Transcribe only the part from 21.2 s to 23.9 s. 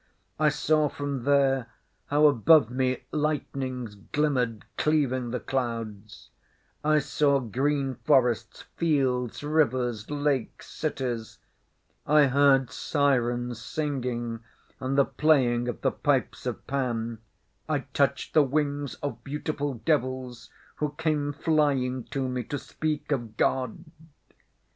flying to me to speak of God...